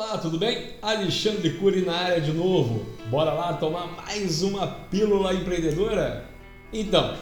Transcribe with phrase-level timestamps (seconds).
[0.00, 0.74] Olá, tudo bem?
[0.80, 2.86] Alexandre Cury na área de novo.
[3.10, 6.24] Bora lá tomar mais uma pílula empreendedora?
[6.72, 7.16] Então,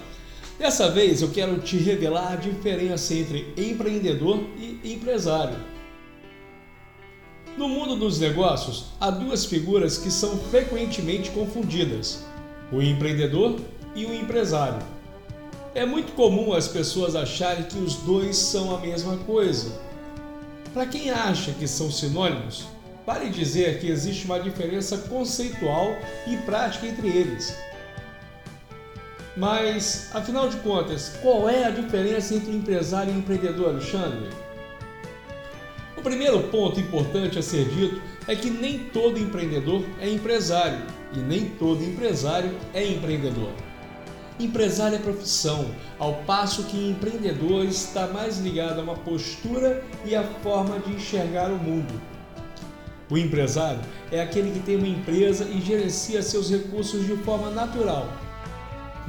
[0.59, 5.57] dessa vez eu quero te revelar a diferença entre empreendedor e empresário.
[7.57, 12.27] No mundo dos negócios, há duas figuras que são frequentemente confundidas:
[12.71, 13.59] o empreendedor
[13.95, 14.87] e o empresário.
[15.75, 19.87] É muito comum as pessoas acharem que os dois são a mesma coisa
[20.77, 22.67] para quem acha que são sinônimos,
[23.07, 25.97] vale dizer que existe uma diferença conceitual
[26.27, 27.57] e prática entre eles.
[29.35, 34.29] Mas, afinal de contas, qual é a diferença entre empresário e empreendedor, Alexandre?
[35.97, 40.85] O primeiro ponto importante a ser dito é que nem todo empreendedor é empresário
[41.15, 43.51] e nem todo empresário é empreendedor.
[44.39, 50.23] Empresário é profissão, ao passo que empreendedor está mais ligado a uma postura e a
[50.43, 51.99] forma de enxergar o mundo.
[53.09, 53.81] O empresário
[54.13, 58.09] é aquele que tem uma empresa e gerencia seus recursos de forma natural.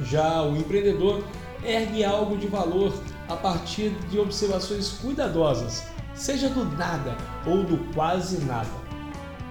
[0.00, 1.22] Já o empreendedor
[1.62, 2.94] ergue algo de valor
[3.28, 8.70] a partir de observações cuidadosas, seja do nada ou do quase nada.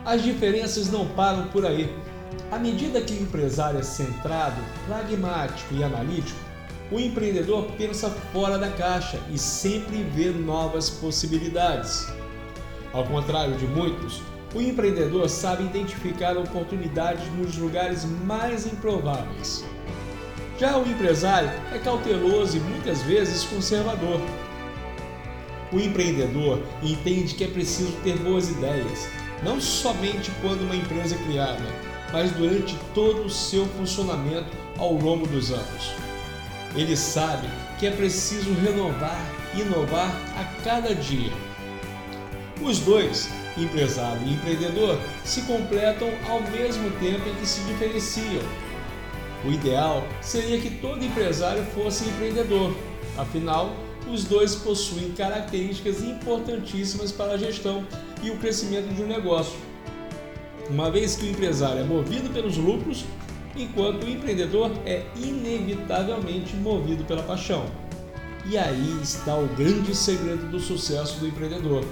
[0.04, 1.94] As diferenças não param por aí.
[2.52, 6.40] À medida que o empresário é centrado, pragmático e analítico,
[6.92, 12.08] o empreendedor pensa fora da caixa e sempre vê novas possibilidades.
[12.94, 14.22] Ao contrário de muitos,
[14.56, 19.66] o empreendedor sabe identificar oportunidades nos lugares mais improváveis.
[20.58, 24.22] Já o empresário é cauteloso e muitas vezes conservador.
[25.72, 29.10] O empreendedor entende que é preciso ter boas ideias,
[29.44, 31.64] não somente quando uma empresa é criada,
[32.12, 35.92] mas durante todo o seu funcionamento ao longo dos anos.
[36.76, 37.48] Ele sabe
[37.80, 39.20] que é preciso renovar
[39.56, 41.32] e inovar a cada dia.
[42.62, 48.44] Os dois, empresário e empreendedor, se completam ao mesmo tempo em que se diferenciam.
[49.46, 52.76] O ideal seria que todo empresário fosse empreendedor,
[53.18, 53.76] afinal,
[54.12, 57.86] os dois possuem características importantíssimas para a gestão
[58.24, 59.67] e o crescimento de um negócio
[60.70, 63.06] uma vez que o empresário é movido pelos lucros,
[63.56, 67.66] enquanto o empreendedor é inevitavelmente movido pela paixão.
[68.46, 71.84] E aí está o grande segredo do sucesso do empreendedor.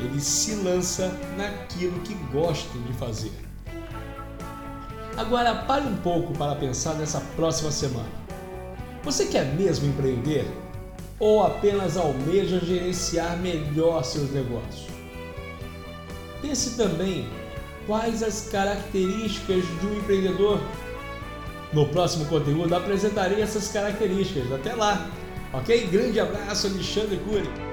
[0.00, 3.32] Ele se lança naquilo que gosta de fazer.
[5.16, 8.08] Agora pare um pouco para pensar nessa próxima semana.
[9.04, 10.46] Você quer mesmo empreender?
[11.18, 14.86] Ou apenas almeja gerenciar melhor seus negócios?
[16.40, 17.28] Pense também
[17.86, 20.60] quais as características de um empreendedor.
[21.72, 24.52] No próximo conteúdo apresentarei essas características.
[24.52, 25.10] Até lá,
[25.52, 25.86] ok?
[25.86, 27.71] Grande abraço, Alexandre Cury.